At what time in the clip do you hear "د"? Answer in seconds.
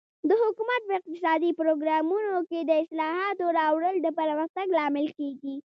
0.29-0.31, 2.63-2.71, 4.01-4.07